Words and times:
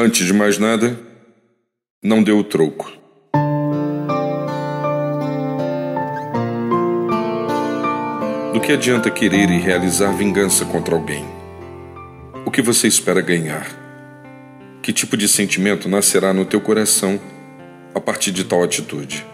Antes 0.00 0.24
de 0.24 0.32
mais 0.32 0.58
nada, 0.58 0.96
não 2.00 2.22
dê 2.22 2.30
o 2.30 2.44
troco. 2.44 2.88
Do 8.54 8.60
que 8.60 8.70
adianta 8.70 9.10
querer 9.10 9.50
e 9.50 9.58
realizar 9.58 10.12
vingança 10.12 10.64
contra 10.66 10.94
alguém? 10.94 11.24
O 12.46 12.50
que 12.52 12.62
você 12.62 12.86
espera 12.86 13.20
ganhar? 13.20 13.66
Que 14.82 14.92
tipo 14.92 15.16
de 15.16 15.26
sentimento 15.26 15.88
nascerá 15.88 16.32
no 16.32 16.44
teu 16.44 16.60
coração 16.60 17.18
a 17.92 17.98
partir 17.98 18.30
de 18.30 18.44
tal 18.44 18.62
atitude? 18.62 19.26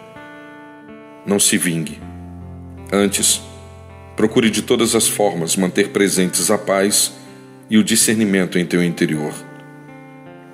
Não 1.27 1.39
se 1.39 1.59
vingue. 1.59 2.01
Antes, 2.91 3.39
procure 4.15 4.49
de 4.49 4.63
todas 4.63 4.95
as 4.95 5.07
formas 5.07 5.55
manter 5.55 5.89
presentes 5.89 6.49
a 6.49 6.57
paz 6.57 7.13
e 7.69 7.77
o 7.77 7.83
discernimento 7.83 8.57
em 8.57 8.65
teu 8.65 8.83
interior. 8.83 9.31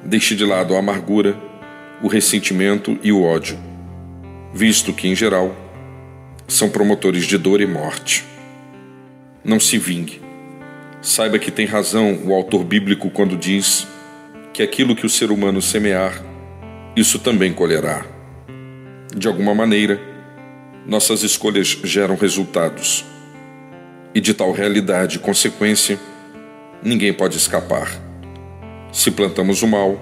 Deixe 0.04 0.36
de 0.36 0.44
lado 0.44 0.76
a 0.76 0.80
amargura, 0.80 1.38
o 2.02 2.08
ressentimento 2.08 2.98
e 3.04 3.12
o 3.12 3.24
ódio, 3.24 3.58
visto 4.54 4.92
que, 4.92 5.08
em 5.08 5.16
geral, 5.16 5.56
são 6.48 6.70
promotores 6.70 7.26
de 7.26 7.38
dor 7.38 7.62
e 7.62 7.68
morte. 7.68 8.26
Não 9.44 9.60
se 9.60 9.78
vingue. 9.78 10.20
Saiba 11.02 11.38
que 11.38 11.52
tem 11.52 11.66
razão 11.66 12.20
o 12.26 12.34
autor 12.34 12.64
bíblico 12.64 13.10
quando 13.10 13.38
diz 13.38 13.88
que 14.52 14.64
aquilo 14.64 14.96
que 14.96 15.06
o 15.06 15.10
ser 15.10 15.32
humano 15.32 15.62
semear, 15.62 16.22
isso 16.96 17.20
também 17.20 17.54
colherá. 17.54 18.06
De 19.16 19.28
alguma 19.28 19.54
maneira, 19.54 20.00
nossas 20.86 21.22
escolhas 21.22 21.78
geram 21.84 22.16
resultados. 22.16 23.06
E 24.14 24.20
de 24.20 24.34
tal 24.34 24.52
realidade 24.52 25.18
e 25.18 25.20
consequência, 25.20 26.00
ninguém 26.84 27.14
pode 27.14 27.38
escapar. 27.38 28.11
Se 28.92 29.10
plantamos 29.10 29.62
o 29.62 29.68
mal, 29.68 29.98